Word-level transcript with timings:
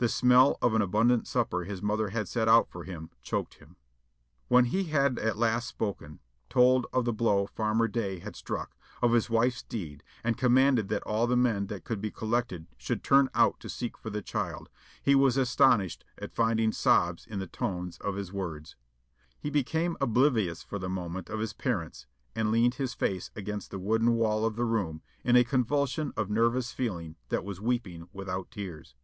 The 0.00 0.08
smell 0.08 0.58
of 0.62 0.74
an 0.74 0.80
abundant 0.80 1.26
supper 1.26 1.64
his 1.64 1.82
mother 1.82 2.10
had 2.10 2.28
set 2.28 2.46
out 2.46 2.70
for 2.70 2.84
him 2.84 3.10
choked 3.20 3.54
him. 3.54 3.74
When 4.46 4.66
he 4.66 4.84
had 4.84 5.18
at 5.18 5.36
last 5.36 5.66
spoken 5.66 6.20
told 6.48 6.86
of 6.92 7.04
the 7.04 7.12
blow 7.12 7.46
Farmer 7.48 7.88
Day 7.88 8.20
had 8.20 8.36
struck, 8.36 8.76
of 9.02 9.10
his 9.12 9.28
wife's 9.28 9.64
deed, 9.64 10.04
and 10.22 10.38
commanded 10.38 10.86
that 10.86 11.02
all 11.02 11.26
the 11.26 11.36
men 11.36 11.66
that 11.66 11.82
could 11.82 12.00
be 12.00 12.12
collected 12.12 12.68
should 12.76 13.02
turn 13.02 13.28
out 13.34 13.58
to 13.58 13.68
seek 13.68 13.98
for 13.98 14.08
the 14.08 14.22
child 14.22 14.68
he 15.02 15.16
was 15.16 15.36
astonished 15.36 16.04
at 16.16 16.30
finding 16.32 16.70
sobs 16.70 17.26
in 17.26 17.40
the 17.40 17.48
tones 17.48 17.98
of 18.00 18.14
his 18.14 18.32
words. 18.32 18.76
He 19.40 19.50
became 19.50 19.96
oblivious 20.00 20.62
for 20.62 20.78
the 20.78 20.88
moment 20.88 21.28
of 21.28 21.40
his 21.40 21.52
parents, 21.54 22.06
and 22.36 22.52
leaned 22.52 22.76
his 22.76 22.94
face 22.94 23.32
against 23.34 23.72
the 23.72 23.80
wooden 23.80 24.12
wall 24.14 24.44
of 24.44 24.54
the 24.54 24.64
room 24.64 25.02
in 25.24 25.34
a 25.34 25.42
convulsion 25.42 26.12
of 26.16 26.30
nervous 26.30 26.70
feeling 26.70 27.16
that 27.30 27.42
was 27.44 27.60
weeping 27.60 28.08
without 28.12 28.52
tears. 28.52 28.94